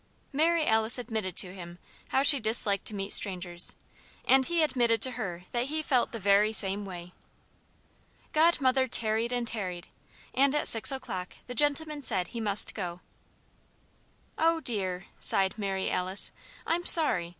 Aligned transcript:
Mary 0.33 0.65
Alice 0.65 0.97
admitted 0.97 1.35
to 1.37 1.53
him 1.53 1.77
how 2.07 2.23
she 2.23 2.39
disliked 2.39 2.87
to 2.87 2.95
meet 2.95 3.13
strangers, 3.13 3.75
and 4.25 4.47
he 4.47 4.63
admitted 4.63 4.99
to 4.99 5.11
her 5.11 5.43
that 5.51 5.65
he 5.65 5.83
felt 5.83 6.11
the 6.11 6.17
very 6.17 6.51
same 6.51 6.85
way. 6.85 7.13
Godmother 8.33 8.87
tarried 8.87 9.31
and 9.31 9.47
tarried, 9.47 9.89
and 10.33 10.55
at 10.55 10.67
six 10.67 10.91
o'clock 10.91 11.35
the 11.45 11.53
gentleman 11.53 12.01
said 12.01 12.29
he 12.29 12.41
must 12.41 12.73
go. 12.73 13.01
"Oh, 14.39 14.59
dear!" 14.59 15.05
sighed 15.19 15.55
Mary 15.59 15.91
Alice. 15.91 16.31
"I'm 16.65 16.83
sorry! 16.83 17.29